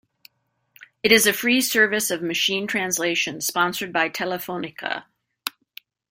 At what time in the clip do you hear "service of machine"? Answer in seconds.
1.61-2.65